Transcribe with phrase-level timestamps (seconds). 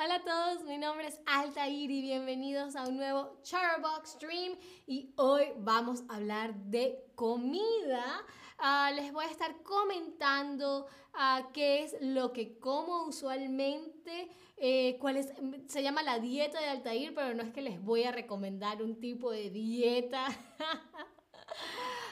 [0.00, 5.12] Hola a todos, mi nombre es Altair y bienvenidos a un nuevo Charbox Stream y
[5.16, 8.24] hoy vamos a hablar de comida.
[8.58, 15.16] Ah, les voy a estar comentando ah, qué es lo que como usualmente, eh, cuál
[15.16, 15.32] es,
[15.66, 19.00] se llama la dieta de Altair, pero no es que les voy a recomendar un
[19.00, 20.28] tipo de dieta.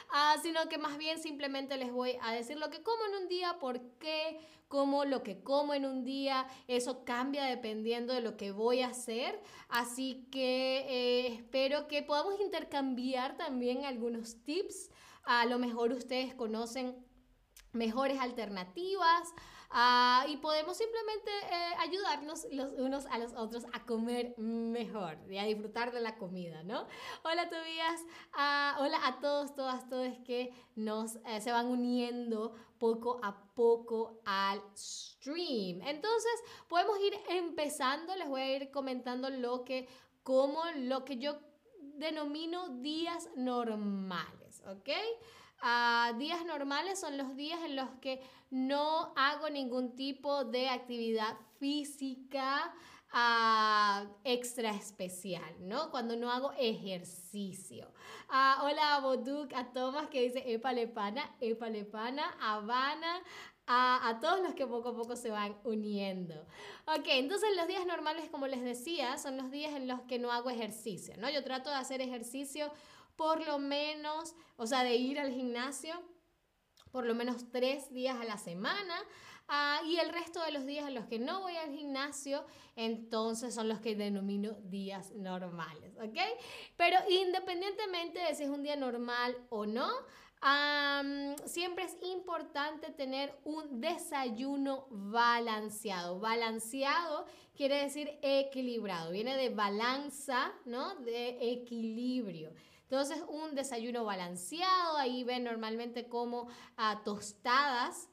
[0.09, 3.27] Ah, sino que más bien simplemente les voy a decir lo que como en un
[3.27, 8.37] día, por qué como lo que como en un día, eso cambia dependiendo de lo
[8.37, 14.89] que voy a hacer, así que eh, espero que podamos intercambiar también algunos tips,
[15.23, 16.95] a lo mejor ustedes conocen
[17.73, 19.33] mejores alternativas
[19.69, 25.37] Ah, y podemos simplemente eh, ayudarnos los unos a los otros a comer mejor y
[25.37, 26.87] a disfrutar de la comida, ¿no?
[27.23, 28.01] Hola Tobías,
[28.33, 34.21] uh, hola a todos, todas, todos que nos eh, se van uniendo poco a poco
[34.25, 35.81] al stream.
[35.81, 36.31] Entonces,
[36.69, 39.89] podemos ir empezando, les voy a ir comentando lo que,
[40.23, 41.39] como lo que yo
[41.79, 44.89] denomino días normales, ¿ok?
[46.17, 52.73] Días normales son los días en los que no hago ningún tipo de actividad física
[54.23, 55.89] extra especial, ¿no?
[55.91, 57.91] Cuando no hago ejercicio.
[58.29, 63.21] hola a Boduk, a Tomás que dice Epalepana, Epalepana, Habana,
[63.65, 66.35] a, a, todos los que poco a poco se van uniendo.
[66.85, 70.31] Ok, entonces los días normales, como les decía, son los días en los que no
[70.31, 71.29] hago ejercicio, ¿no?
[71.29, 72.71] Yo trato de hacer ejercicio
[73.17, 76.01] por lo menos, o sea, de ir al gimnasio
[76.91, 78.95] por lo menos tres días a la semana.
[79.49, 82.45] Ah, y el resto de los días en los que no voy al gimnasio,
[82.75, 86.17] entonces son los que denomino días normales, ¿ok?
[86.75, 89.89] Pero independientemente de si es un día normal o no,
[91.45, 96.19] siempre es importante tener un desayuno balanceado.
[96.19, 100.95] Balanceado quiere decir equilibrado, viene de balanza, ¿no?
[100.95, 102.51] De equilibrio.
[102.89, 108.09] Entonces, un desayuno balanceado, ahí ven normalmente como a tostadas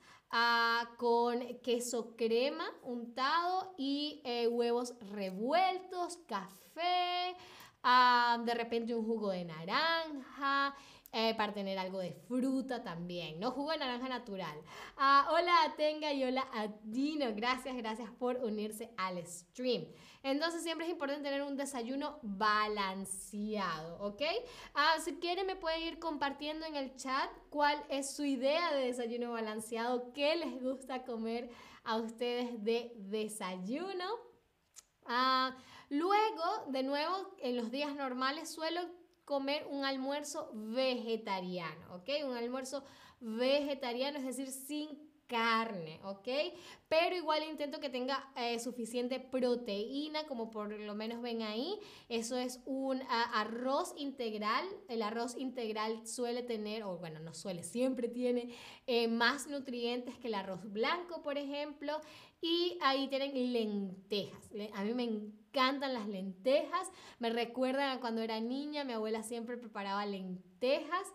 [0.97, 7.37] con queso crema untado y eh, huevos revueltos, café,
[8.45, 10.75] de repente un jugo de naranja
[11.17, 13.53] eh, para tener algo de fruta también, ¿no?
[13.53, 14.61] Jugo de naranja natural.
[14.97, 17.33] Ah, hola a Tenga y hola a Dino.
[17.37, 19.87] Gracias, gracias por unirse al stream.
[20.25, 24.23] Entonces siempre es importante tener un desayuno balanceado, ¿ok?
[24.75, 28.87] Ah, si quieren me pueden ir compartiendo en el chat cuál es su idea de
[28.87, 31.49] desayuno balanceado, qué les gusta comer
[31.85, 34.19] a ustedes de desayuno.
[35.07, 35.57] Ah,
[35.91, 38.81] luego, de nuevo, en los días normales suelo
[39.25, 42.09] comer un almuerzo vegetariano, ¿ok?
[42.27, 42.85] Un almuerzo
[43.21, 46.29] vegetariano, es decir, sin carne, ¿ok?
[46.89, 51.79] Pero igual intento que tenga eh, suficiente proteína, como por lo menos ven ahí.
[52.09, 54.65] Eso es un arroz integral.
[54.89, 58.55] El arroz integral suele tener, o bueno, no suele, siempre tiene
[58.87, 62.01] eh, más nutrientes que el arroz blanco, por ejemplo.
[62.41, 64.51] Y ahí tienen lentejas.
[64.75, 66.91] A mí me encantan las lentejas.
[67.19, 71.13] Me recuerdan a cuando era niña, mi abuela siempre preparaba lentejas.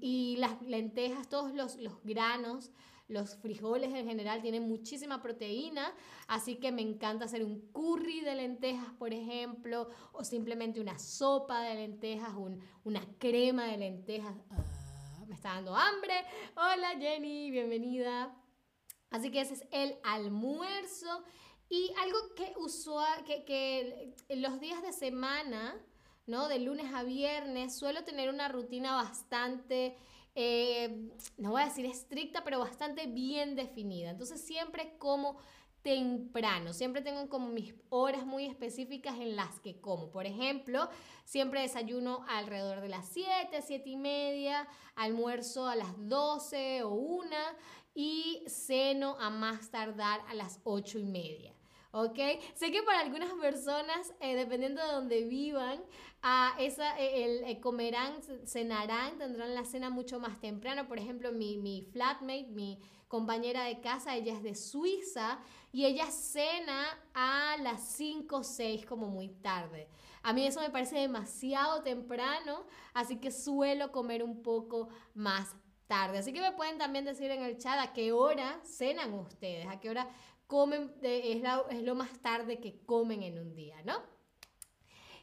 [0.00, 2.70] Y las lentejas, todos los, los granos,
[3.10, 5.92] los frijoles en general tienen muchísima proteína,
[6.28, 11.60] así que me encanta hacer un curry de lentejas, por ejemplo, o simplemente una sopa
[11.62, 12.30] de lentejas,
[12.84, 14.36] una crema de lentejas.
[14.50, 16.14] Ah, me está dando hambre.
[16.54, 18.32] Hola Jenny, bienvenida.
[19.10, 21.24] Así que ese es el almuerzo.
[21.68, 25.80] Y algo que, usual, que, que los días de semana,
[26.30, 26.48] ¿no?
[26.48, 29.96] De lunes a viernes, suelo tener una rutina bastante,
[30.34, 34.10] eh, no voy a decir estricta, pero bastante bien definida.
[34.10, 35.38] Entonces siempre como
[35.82, 36.72] temprano.
[36.72, 40.10] Siempre tengo como mis horas muy específicas en las que como.
[40.10, 40.88] Por ejemplo,
[41.24, 47.30] siempre desayuno alrededor de las 7, 7 y media, almuerzo a las 12 o 1
[47.94, 51.54] y ceno a más tardar a las 8 y media.
[51.92, 52.18] ¿Ok?
[52.54, 55.80] Sé que para algunas personas, eh, dependiendo de donde vivan,
[56.22, 60.86] a esa, eh, el, eh, comerán, cenarán, tendrán la cena mucho más temprano.
[60.86, 62.78] Por ejemplo, mi, mi flatmate, mi
[63.08, 65.40] compañera de casa, ella es de Suiza
[65.72, 69.88] y ella cena a las 5 o 6 como muy tarde.
[70.22, 75.56] A mí eso me parece demasiado temprano, así que suelo comer un poco más
[75.90, 76.18] tarde.
[76.18, 79.80] Así que me pueden también decir en el chat a qué hora cenan ustedes, a
[79.80, 80.08] qué hora
[80.50, 84.02] comen, es, es lo más tarde que comen en un día, ¿no?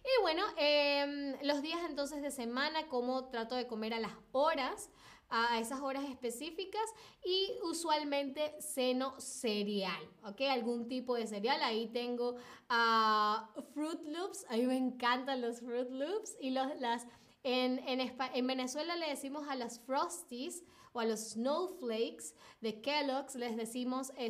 [0.07, 4.89] Y bueno, em, los días entonces de semana, como trato de comer a las horas,
[5.29, 6.89] a esas horas específicas
[7.25, 10.41] y usualmente ceno cereal, ¿ok?
[10.49, 11.61] Algún tipo de cereal.
[11.61, 12.37] Ahí tengo
[12.69, 17.05] uh, Fruit Loops, a mí me encantan los Fruit Loops y los, las,
[17.43, 20.63] en, en, en Venezuela le decimos a las Frosties
[20.97, 24.29] o a los Snowflakes de Kellogg's les decimos eh,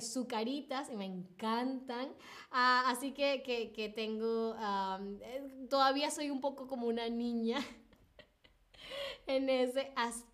[0.92, 2.14] y me encantan.
[2.52, 4.56] Ah, así que, que, que tengo,
[5.22, 7.60] eh, todavía soy un poco como una niña
[9.28, 10.28] en ese aspecto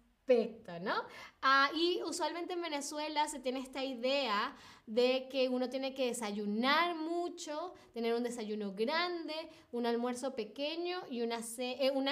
[0.81, 0.93] ¿no?
[1.41, 6.95] Ah, y usualmente en Venezuela se tiene esta idea de que uno tiene que desayunar
[6.95, 9.33] mucho, tener un desayuno grande,
[9.71, 12.07] un almuerzo pequeño y una, eh, un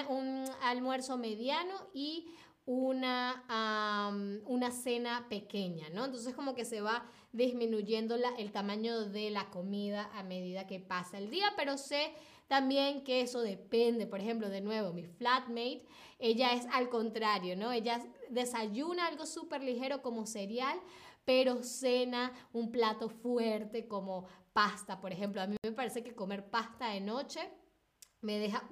[0.62, 2.28] almuerzo mediano y
[2.64, 4.12] una,
[4.46, 6.04] una cena pequeña, ¿no?
[6.04, 10.78] Entonces como que se va disminuyendo la, el tamaño de la comida a medida que
[10.78, 12.12] pasa el día, pero sé
[12.46, 15.86] también que eso depende, por ejemplo, de nuevo, mi flatmate,
[16.18, 17.72] ella es al contrario, ¿no?
[17.72, 20.78] Ella desayuna algo súper ligero como cereal,
[21.24, 25.40] pero cena un plato fuerte como pasta, por ejemplo.
[25.40, 27.40] A mí me parece que comer pasta de noche
[28.20, 28.68] me deja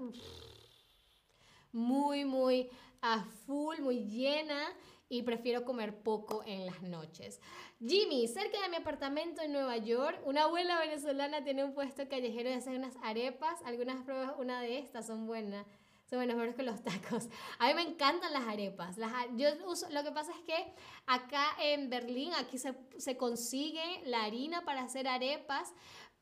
[1.72, 2.68] muy, muy
[3.02, 4.60] a full, muy llena
[5.08, 7.40] y prefiero comer poco en las noches.
[7.80, 12.48] Jimmy, cerca de mi apartamento en Nueva York, una abuela venezolana tiene un puesto callejero
[12.48, 13.60] de hacer unas arepas.
[13.64, 15.66] Algunas pruebas, una de estas son buenas.
[16.08, 17.28] Son buenas mejores que los tacos.
[17.58, 18.98] A mí me encantan las arepas.
[18.98, 20.74] Las, yo uso, lo que pasa es que
[21.06, 25.72] acá en Berlín, aquí se, se consigue la harina para hacer arepas,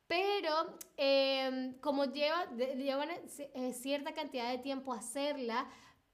[0.09, 5.69] pero em, como lleva, llevan eh, cierta cantidad de tiempo hacerla,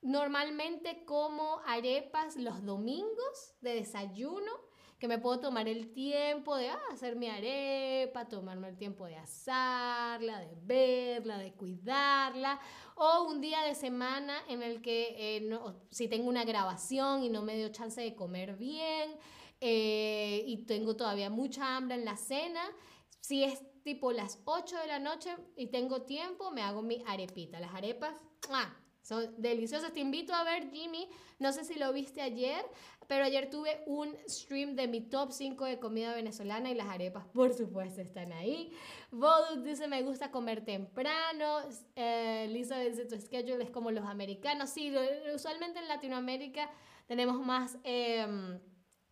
[0.06, 4.52] Normalmente como arepas los domingos de desayuno,
[5.00, 9.16] que me puedo tomar el tiempo de ah, hacer mi arepa, tomarme el tiempo de
[9.16, 12.60] asarla, de verla, de cuidarla,
[12.96, 15.60] o un día de semana en el que eh,
[15.90, 19.18] si tengo una grabación y no me dio chance de comer bien
[19.60, 22.62] eh, y tengo todavía mucha hambre en la cena,
[23.22, 27.60] si es tipo las 8 de la noche y tengo tiempo, me hago mi arepita.
[27.60, 28.16] Las arepas.
[29.06, 29.94] Son deliciosas.
[29.94, 31.08] Te invito a ver, Jimmy.
[31.38, 32.66] No sé si lo viste ayer,
[33.08, 37.24] pero ayer tuve un stream de mi top 5 de comida venezolana y las arepas,
[37.28, 38.72] por supuesto, están ahí.
[39.12, 41.60] Voduk dice: Me gusta comer temprano.
[41.96, 44.72] Eh, Lisa dice: Tu schedule es como los americanos.
[44.72, 44.92] Sí,
[45.36, 46.72] usualmente en Latinoamérica
[47.06, 47.78] tenemos más.
[47.84, 48.60] Em,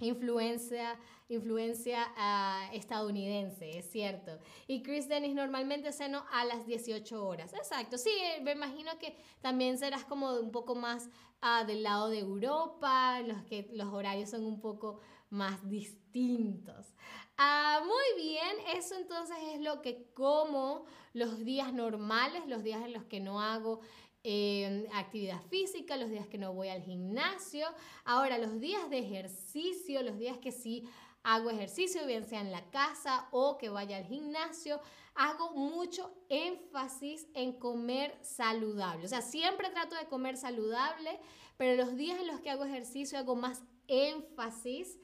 [0.04, 4.38] influencia, influencia uh, estadounidense, es cierto.
[4.68, 7.54] Y Chris Dennis normalmente ceno a las 18 horas.
[7.54, 8.12] Exacto, sí,
[8.44, 11.10] me imagino que también serás como un poco más
[11.42, 16.94] uh, del lado de Europa, los que los horarios son un poco más distintos.
[17.40, 22.94] Uh, muy bien, eso entonces es lo que como los días normales, los días en
[22.94, 23.80] los que no hago
[24.26, 27.68] Em, actividad física, los días que no voy al gimnasio.
[28.06, 30.88] Ahora, los días de ejercicio, los días que sí
[31.24, 34.80] hago ejercicio, bien sea en la casa o que vaya al gimnasio,
[35.16, 39.04] hago mucho énfasis en comer saludable.
[39.04, 41.20] O sea, siempre trato de comer saludable,
[41.58, 45.00] pero los días en los que hago ejercicio hago más énfasis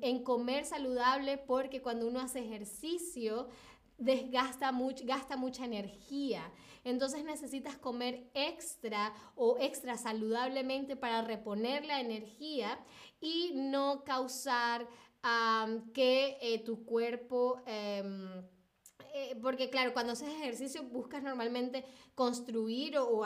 [0.00, 3.48] en comer saludable porque cuando uno hace ejercicio
[3.98, 6.52] desgasta mucho, gasta mucha energía.
[6.84, 12.78] Entonces necesitas comer extra o extra saludablemente para reponer la energía
[13.20, 14.86] y no causar
[15.92, 17.62] que eh, tu cuerpo...
[17.66, 18.42] Em,
[19.12, 21.84] eh, porque claro, cuando haces ejercicio buscas normalmente
[22.14, 23.24] construir o, o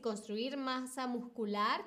[0.00, 1.84] construir masa muscular,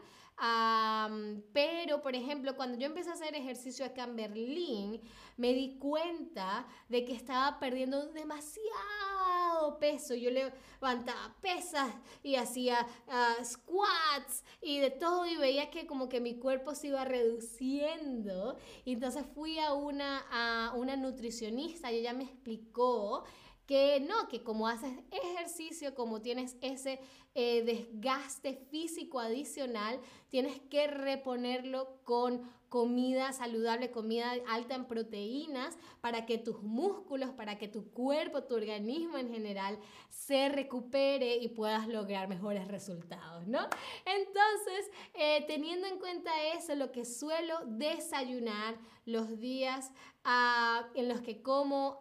[1.54, 5.02] pero, por ejemplo, cuando yo empecé a hacer ejercicio acá en Berlín,
[5.38, 10.16] me di cuenta de que estaba perdiendo demasiado peso.
[10.16, 11.94] Yo levantaba pesas
[12.24, 16.88] y hacía ah, squats y de todo y veía que como que mi cuerpo se
[16.88, 18.58] iba reduciendo.
[18.86, 23.26] Entonces fui a una, a una nutricionista y ella me explicó
[23.70, 27.00] que no, que como haces ejercicio, como tienes ese
[27.36, 30.00] eh, desgaste físico adicional,
[30.30, 37.60] tienes que reponerlo con comida saludable, comida alta en proteínas, para que tus músculos, para
[37.60, 39.78] que tu cuerpo, tu organismo en general
[40.10, 43.60] se recupere y puedas lograr mejores resultados, ¿no?
[44.04, 49.92] Entonces, eh, teniendo en cuenta eso, lo que suelo desayunar los días
[50.24, 52.00] ah, en los que como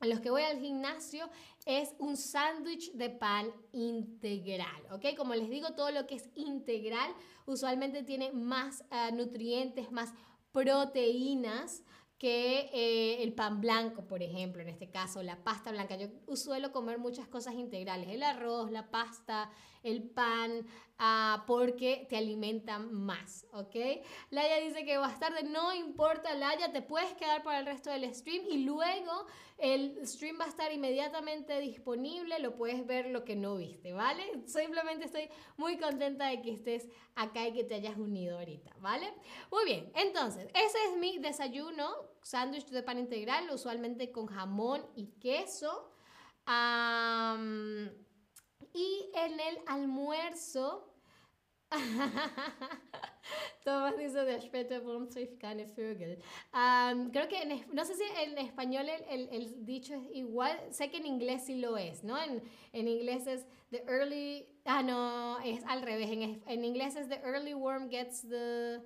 [0.00, 1.28] a los que voy al gimnasio
[1.66, 5.14] es un sándwich de pan integral, ¿ok?
[5.16, 7.14] Como les digo, todo lo que es integral
[7.46, 10.12] usualmente tiene más eh, nutrientes, más
[10.52, 11.82] proteínas
[12.18, 15.96] que eh, el pan blanco, por ejemplo, en este caso, la pasta blanca.
[15.96, 19.50] Yo suelo comer muchas cosas integrales, el arroz, la pasta,
[19.82, 20.66] el pan,
[20.98, 23.76] ah, porque te alimentan más, ¿ok?
[24.30, 28.44] Laia dice que tarde no importa, Laia, te puedes quedar para el resto del stream
[28.48, 29.26] y luego
[29.58, 34.22] el stream va a estar inmediatamente disponible, lo puedes ver lo que no viste, ¿vale?
[34.46, 39.12] Simplemente estoy muy contenta de que estés acá y que te hayas unido ahorita, ¿vale?
[39.50, 45.08] Muy bien, entonces, ese es mi desayuno, sándwich de pan integral, usualmente con jamón y
[45.20, 45.92] queso.
[48.74, 50.90] Y en el almuerzo
[53.64, 55.40] Thomas dice de später, warum trifft
[55.76, 56.18] Vögel?
[57.12, 61.06] creo que, no sé si en español el, el, dicho es igual, sé que en
[61.06, 62.20] inglés sí lo es, ¿no?
[62.20, 67.08] En, en inglés es the early, ah, no, es al revés, en, en inglés es
[67.08, 68.80] the early worm gets the,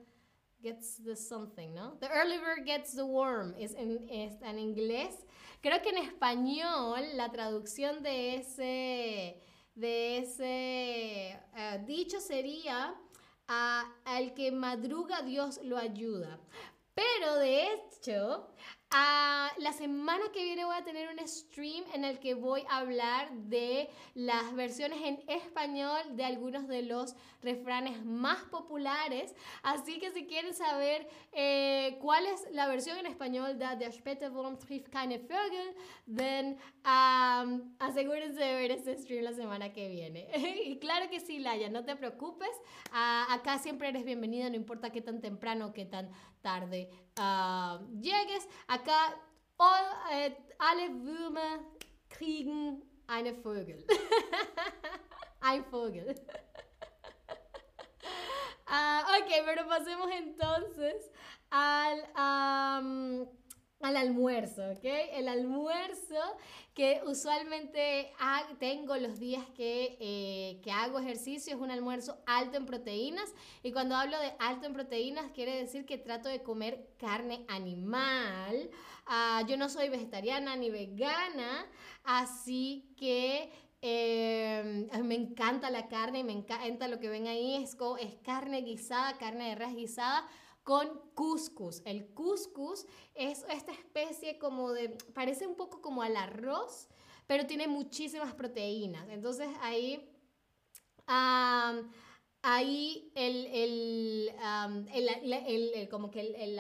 [0.60, 1.96] gets the something, ¿no?
[2.00, 5.24] The early bird gets the worm, es en, es en inglés.
[5.62, 9.40] Creo que en español la traducción de ese
[9.74, 12.94] de ese eh, dicho sería,
[13.46, 16.38] al que madruga Dios lo ayuda.
[16.94, 18.48] Pero de hecho,
[19.58, 23.32] la semana que viene voy a tener un stream en el que voy a hablar
[23.32, 29.34] de las versiones en español de algunos de los refranes más populares.
[29.62, 34.28] Así que si quieren saber eh, cuál es la versión en español de Der späte
[34.28, 35.74] Wurm trifft keine Vögel,
[36.06, 36.56] then
[37.78, 40.28] asegúrense de ver este stream la semana que viene.
[40.66, 42.50] y claro que sí, Laia, no te preocupes.
[42.92, 46.10] acá siempre eres bienvenida, no importa qué tan temprano o qué tan
[46.44, 48.46] tarde uh, llegues.
[48.68, 49.16] Acá,
[49.56, 50.34] all, uh,
[59.18, 61.10] ok, pero pasemos entonces
[61.50, 62.00] al...
[62.16, 63.43] Um,
[63.84, 64.84] al almuerzo, ¿ok?
[65.12, 66.16] El almuerzo
[66.74, 68.10] que usualmente
[68.58, 73.72] tengo los días que, eh, que, hago ejercicio es un almuerzo alto en proteínas y
[73.72, 78.70] cuando hablo de alto en proteínas quiere decir que trato de comer carne animal.
[79.06, 81.66] Ah, yo no soy vegetariana ni vegana,
[82.02, 88.14] así que em, me encanta la carne, me encanta lo que ven ahí, es, es
[88.24, 90.26] carne guisada, carne de res guisada
[90.64, 91.82] con couscous.
[91.84, 96.88] El couscous es esta especie como de, parece un poco como al arroz,
[97.26, 99.08] pero tiene muchísimas proteínas.
[99.10, 100.10] Entonces ahí,
[101.06, 106.58] ahí el, el, como que el,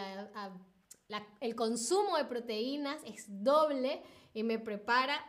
[1.40, 4.02] el consumo de proteínas es doble
[4.34, 5.24] y me prepara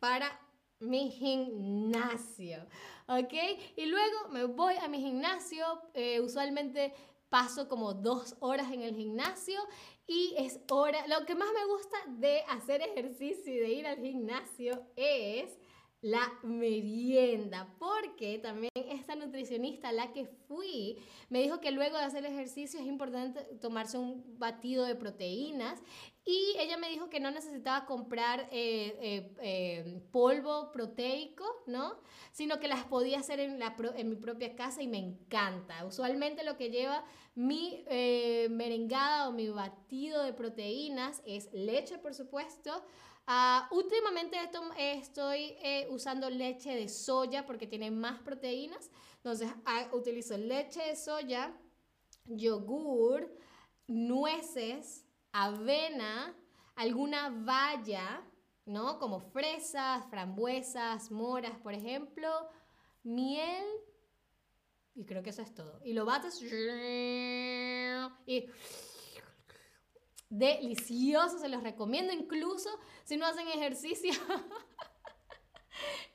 [0.00, 0.40] para
[0.78, 2.66] mi gimnasio,
[3.06, 3.32] ¿ok?
[3.76, 5.64] Y luego me voy a mi gimnasio,
[5.94, 6.92] eh, usualmente
[7.28, 9.60] paso como dos horas en el gimnasio
[10.06, 13.98] y es hora, lo que más me gusta de hacer ejercicio y de ir al
[13.98, 15.58] gimnasio es
[16.02, 20.98] la merienda, porque también esta nutricionista la que fui
[21.30, 25.82] me dijo que luego de hacer ejercicio es importante tomarse un batido de proteínas
[26.24, 32.00] y ella me dijo que no necesitaba comprar eh, eh, eh, polvo proteico, ¿no?
[32.32, 35.84] Sino que las podía hacer en, la, en mi propia casa y me encanta.
[35.84, 37.04] Usualmente lo que lleva
[37.36, 37.84] mi
[38.50, 42.82] merengada o mi batido de proteínas es leche, por supuesto,
[43.28, 44.36] Uh, últimamente
[44.78, 48.88] estoy eh, usando leche de soya porque tiene más proteínas.
[49.16, 51.52] Entonces ah, utilizo leche de soya,
[52.24, 53.28] yogur,
[53.88, 56.36] nueces, avena,
[56.76, 58.22] alguna valla,
[58.64, 59.00] ¿no?
[59.00, 62.48] Como fresas, frambuesas, moras, por ejemplo,
[63.02, 63.64] miel.
[64.94, 65.80] Y creo que eso es todo.
[65.84, 66.40] Y lo bates
[68.26, 68.48] y
[70.28, 72.68] delicioso, se los recomiendo incluso
[73.04, 74.12] si no hacen ejercicio.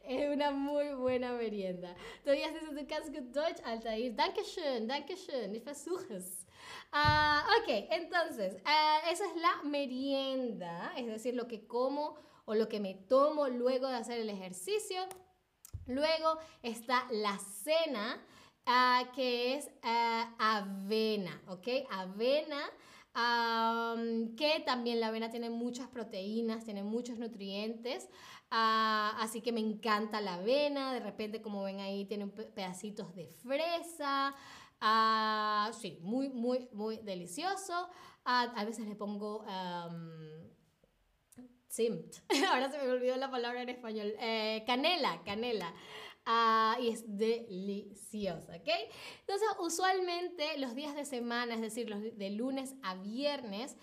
[0.04, 1.96] es una muy buena merienda.
[2.24, 4.16] Todavía dices, du kannst gut Deutsch, Altair.
[4.16, 6.46] Dankeschön, Dankeschön, ich versuche es.
[6.92, 12.68] Ah, ok, entonces, uh, esa es la merienda, es decir, lo que como o lo
[12.68, 15.02] que me tomo luego de hacer el ejercicio.
[15.88, 18.22] Luego está la cena,
[18.68, 19.70] uh, que es
[20.38, 21.68] avena, ¿ok?
[21.90, 22.70] Avena
[23.14, 28.10] que también la avena tiene muchas proteínas, tiene muchos nutrientes,
[28.50, 33.28] ah, así que me encanta la avena, de repente como ven ahí tiene pedacitos de
[33.28, 34.34] fresa,
[34.82, 37.90] uh, sí, muy, muy, muy delicioso.
[38.24, 39.46] Ah, a veces le pongo...
[41.72, 42.16] Simt.
[42.52, 44.14] Ahora se me olvidó la palabra en español.
[44.20, 45.74] Eh, canela, canela.
[46.26, 48.70] Ah, y es deliciosa, ¿ok?
[49.22, 53.76] Entonces, usualmente los días de semana, es decir, los de lunes a viernes,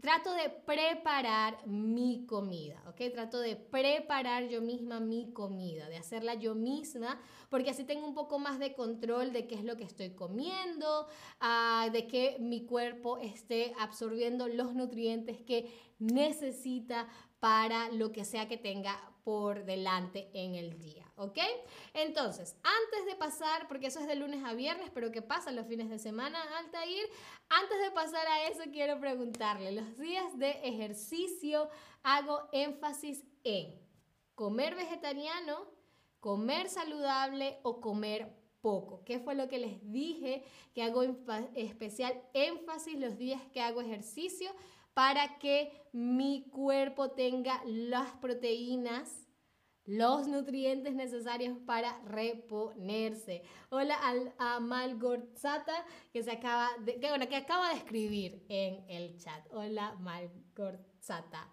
[0.00, 3.12] trato de preparar mi comida, ¿ok?
[3.12, 8.14] Trato de preparar yo misma mi comida, de hacerla yo misma, porque así tengo un
[8.14, 11.06] poco más de control de qué es lo que estoy comiendo,
[11.40, 17.08] ah, de que mi cuerpo esté absorbiendo los nutrientes que necesita
[17.40, 21.36] para lo que sea que tenga por delante en el día, ¿ok?
[21.94, 25.66] Entonces, antes de pasar, porque eso es de lunes a viernes, pero ¿qué pasa los
[25.66, 27.08] fines de semana, Altair?
[27.48, 31.68] Antes de pasar a eso, quiero preguntarle, los días de ejercicio
[32.04, 33.74] hago énfasis en
[34.36, 35.72] comer vegetariano,
[36.20, 39.02] comer saludable o comer poco.
[39.04, 40.44] ¿Qué fue lo que les dije?
[40.72, 41.02] Que hago
[41.56, 44.52] especial énfasis los días que hago ejercicio
[44.96, 49.28] para que mi cuerpo tenga las proteínas,
[49.84, 53.42] los nutrientes necesarios para reponerse.
[53.68, 53.98] Hola
[54.38, 55.84] a Malgorzata
[56.14, 59.46] que se acaba de, que, que acaba de escribir en el chat.
[59.50, 61.52] Hola Malgorzata.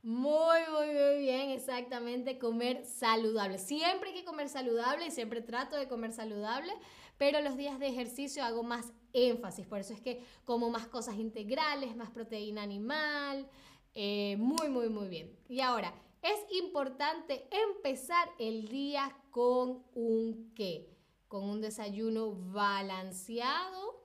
[0.00, 3.58] Muy, muy, muy bien, exactamente, comer saludable.
[3.58, 6.72] Siempre hay que comer saludable y siempre trato de comer saludable,
[7.16, 11.16] pero los días de ejercicio hago más énfasis, por eso es que como más cosas
[11.16, 13.48] integrales, más proteína animal,
[13.94, 15.36] eh, muy, muy, muy bien.
[15.48, 20.88] Y ahora, es importante empezar el día con un qué,
[21.28, 24.04] con un desayuno balanceado,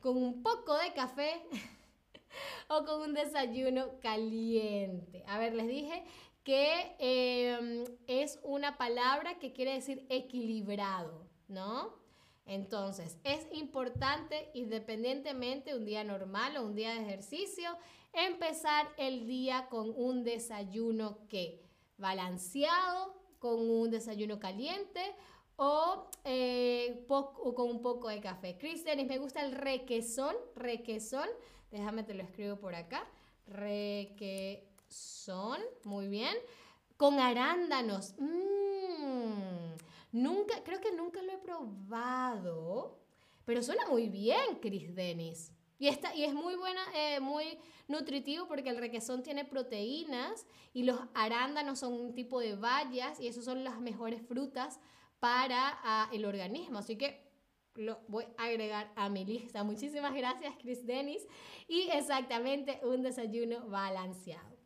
[0.00, 1.42] con un poco de café
[2.68, 5.24] o con un desayuno caliente.
[5.26, 6.04] A ver, les dije
[6.44, 12.01] que em, es una palabra que quiere decir equilibrado, ¿no?
[12.44, 17.70] Entonces, es importante, independientemente un día normal o un día de ejercicio,
[18.12, 21.62] empezar el día con un desayuno que
[21.98, 25.00] balanceado, con un desayuno caliente
[25.56, 28.58] o, eh, con un poco de café.
[28.58, 31.28] Cristianis, me gusta el requesón, requesón.
[31.70, 33.06] Déjame te lo escribo por acá.
[33.46, 34.60] Requesón,
[35.84, 36.36] muy bien.
[36.96, 38.14] Con arándanos.
[38.18, 39.61] Mmm
[40.12, 42.98] Nunca, creo que nunca lo he probado,
[43.44, 45.52] pero suena muy bien, Chris Dennis.
[45.78, 50.84] Y, está, y es muy buena, eh, muy nutritivo porque el requesón tiene proteínas y
[50.84, 54.78] los arándanos son un tipo de bayas y esos son las mejores frutas
[55.18, 56.78] para ah, el organismo.
[56.78, 57.32] Así que
[57.74, 59.64] lo voy a agregar a mi lista.
[59.64, 61.26] Muchísimas gracias, Chris Dennis.
[61.66, 64.56] Y exactamente un desayuno balanceado.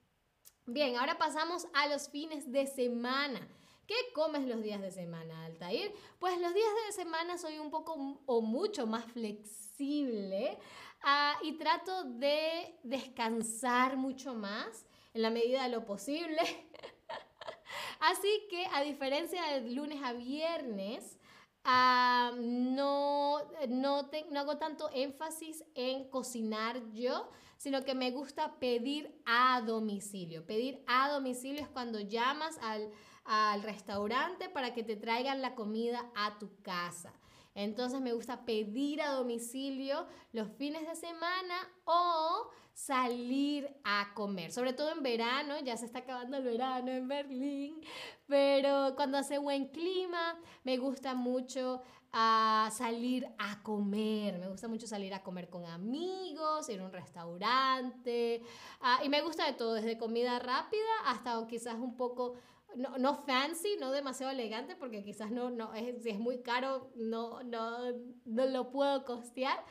[0.66, 3.48] Bien, ahora pasamos a los fines de semana.
[3.87, 5.92] ¿Qué comes los días de semana, Altair?
[6.18, 10.59] Pues los días de semana soy un poco o mucho más flexible
[11.05, 16.40] ah, y trato de descansar mucho más en la medida de lo posible.
[18.01, 21.16] Así que a diferencia de lunes a viernes,
[21.62, 29.16] ah, no, no, no hago tanto énfasis en cocinar yo, sino que me gusta pedir
[29.25, 30.44] a domicilio.
[30.44, 32.90] Pedir a domicilio es cuando llamas al
[33.26, 37.12] al restaurante para que te traigan la comida a tu casa.
[37.54, 44.74] Entonces me gusta pedir a domicilio los fines de semana o salir a comer, sobre
[44.74, 47.80] todo en verano, ya se está acabando el verano en Berlín,
[48.26, 51.80] pero cuando hace buen clima me gusta mucho
[52.18, 54.38] a salir a comer.
[54.38, 58.42] Me gusta mucho salir a comer con amigos, ir a un restaurante.
[58.80, 62.36] Ah, y me gusta de todo, desde comida rápida hasta quizás un poco
[62.76, 66.92] no, no, fancy, no demasiado elegante, porque quizás no, no es, si es muy caro,
[66.96, 67.78] no, no,
[68.24, 69.64] no lo puedo costear,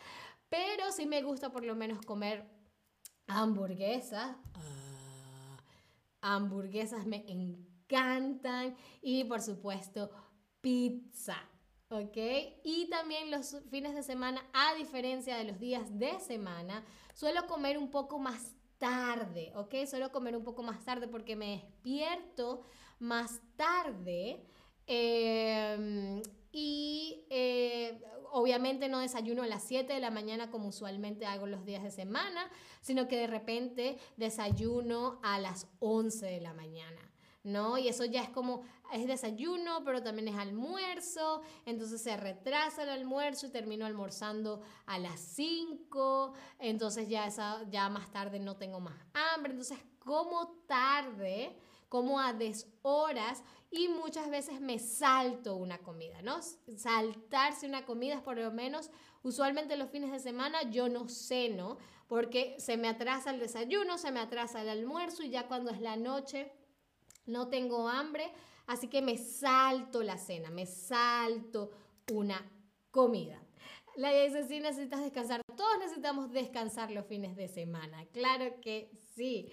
[0.49, 2.45] pero sí me gusta por lo menos comer
[3.27, 4.35] hamburguesas.
[4.53, 5.57] Ah,
[6.21, 10.09] hamburguesas me encantan y por supuesto
[10.61, 11.37] pizza.
[11.89, 12.17] ¿ok?
[12.63, 17.77] Y también los fines de semana, a diferencia de los días de semana, suelo comer
[17.77, 19.73] un poco más tarde, ¿ok?
[19.87, 22.63] Suelo comer un poco más tarde porque me despierto
[22.99, 24.45] más tarde.
[24.87, 27.99] Em, y eh,
[28.31, 31.91] obviamente no desayuno a las 7 de la mañana como usualmente hago los días de
[31.91, 32.49] semana,
[32.81, 37.01] sino que de repente desayuno a las 11 de la mañana.
[37.45, 37.77] ¿no?
[37.77, 42.89] Y eso ya es como, es desayuno, pero también es almuerzo, entonces se retrasa el
[42.89, 48.79] almuerzo y termino almorzando a las 5, entonces ya, esa, ya más tarde no tengo
[48.79, 51.55] más hambre, entonces como tarde
[51.95, 56.41] como a deshoras y muchas veces me salto una comida, ¿no?
[56.75, 58.91] Saltarse una comida es por lo menos,
[59.23, 61.77] usualmente los fines de semana yo no ceno
[62.09, 65.79] porque se me atrasa el desayuno, se me atrasa el almuerzo y ya cuando es
[65.79, 66.51] la noche
[67.27, 68.29] no tengo hambre,
[68.67, 71.71] así que me salto la cena, me salto
[72.11, 72.45] una
[72.91, 73.41] comida.
[73.95, 79.49] La dice, sí necesitas descansar Todos necesitamos descansar los fines de semana, claro que sí.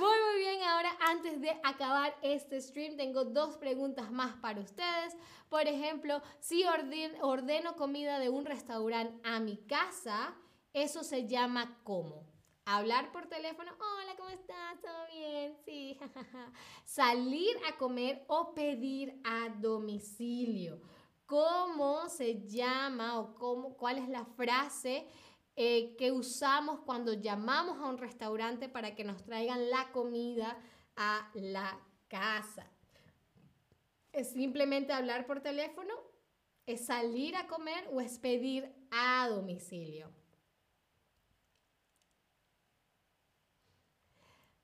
[0.00, 5.16] Muy, muy bien, ahora antes de acabar este stream tengo dos preguntas más para ustedes.
[5.48, 10.34] Por ejemplo, si ordeno comida de un restaurante a mi casa,
[10.72, 12.26] eso se llama ¿cómo?
[12.64, 14.80] Hablar por teléfono, hola, ¿cómo estás?
[14.82, 15.56] ¿Todo bien?
[15.64, 15.96] Sí,
[16.84, 20.80] Salir a comer o pedir a domicilio.
[21.24, 25.06] ¿Cómo se llama o cómo, cuál es la frase
[25.56, 30.58] eh, que usamos cuando llamamos a un restaurante para que nos traigan la comida
[30.96, 32.70] a la casa.
[34.12, 35.94] ¿Es simplemente hablar por teléfono?
[36.66, 40.10] ¿Es salir a comer o es pedir a domicilio?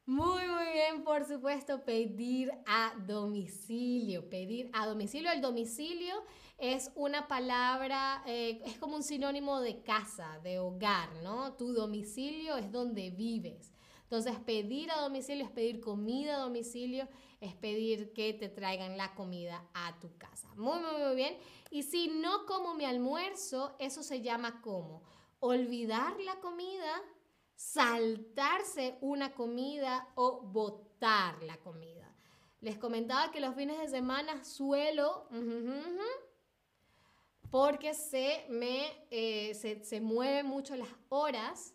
[0.06, 4.28] Muy, muy bien, por supuesto, pedir a domicilio.
[4.28, 5.30] Pedir a domicilio.
[5.30, 6.24] El domicilio
[6.60, 11.54] es una palabra, eh, es como un sinónimo de casa, de hogar, ¿no?
[11.54, 13.72] Tu domicilio es donde vives.
[14.02, 17.08] Entonces, pedir a domicilio es pedir comida a domicilio,
[17.40, 20.48] es pedir que te traigan la comida a tu casa.
[20.56, 21.38] Muy, muy, muy bien.
[21.70, 25.02] Y si no como mi almuerzo, eso se llama como
[25.38, 27.02] olvidar la comida
[27.60, 32.10] saltarse una comida o botar la comida.
[32.62, 35.28] Les comentaba que los fines de semana suelo,
[37.50, 41.74] porque se me eh, se, mueven mucho las horas,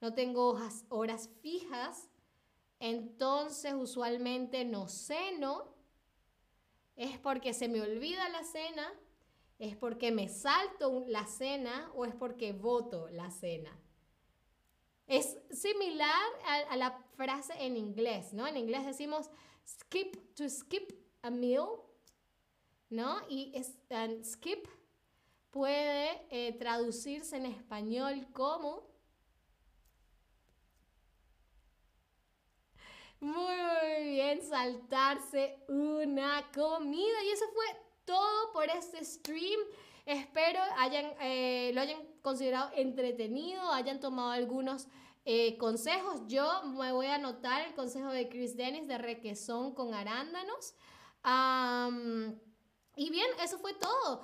[0.00, 2.08] no tengo horas, horas fijas,
[2.78, 5.74] entonces usualmente no ceno,
[6.94, 8.92] es porque se me olvida la cena,
[9.58, 13.76] es porque me salto la cena o es porque voto la cena.
[15.06, 16.22] Es similar
[16.68, 18.46] a, la frase en inglés, ¿no?
[18.46, 19.30] En inglés decimos
[19.66, 21.66] skip to skip a meal,
[22.90, 23.20] ¿no?
[23.28, 23.52] Y
[24.24, 24.66] skip
[25.56, 28.94] puede eh, traducirse en español como
[33.18, 37.24] Muy bien, saltarse una comida.
[37.24, 37.64] Y eso fue
[38.04, 39.58] todo por este stream.
[40.04, 44.88] Espero hayan, eh, lo hayan considerado entretenido, hayan tomado algunos
[45.24, 46.20] eh, consejos.
[46.26, 50.74] Yo me voy a anotar el consejo de Chris Dennis de requesón con arándanos.
[52.96, 54.22] y bien, eso fue todo.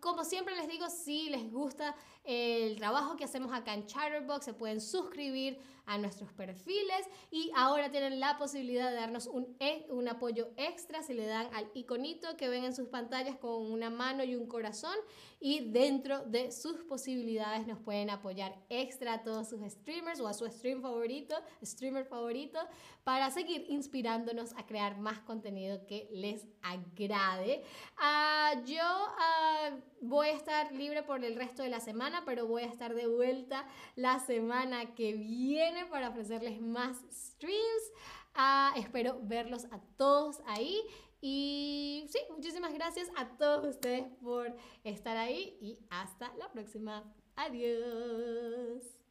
[0.00, 4.54] Como siempre les digo, si les gusta el trabajo que hacemos acá en Chatterbox, se
[4.54, 10.08] pueden suscribir a nuestros perfiles y ahora tienen la posibilidad de darnos un, e, un
[10.08, 14.24] apoyo extra si le dan al iconito que ven en sus pantallas con una mano
[14.24, 14.94] y un corazón
[15.40, 20.32] y dentro de sus posibilidades nos pueden apoyar extra a todos sus streamers o a
[20.32, 22.58] su stream favorito, streamer favorito
[23.04, 27.62] para seguir inspirándonos a crear más contenido que les agrade.
[27.98, 32.62] Uh, yo uh, voy a estar libre por el resto de la semana, pero voy
[32.62, 37.92] a estar de vuelta la semana que viene para ofrecerles más streams.
[38.34, 40.80] Ah, espero verlos a todos ahí.
[41.20, 47.02] Y sí, muchísimas gracias a todos ustedes por estar ahí y hasta la próxima.
[47.36, 49.03] Adiós.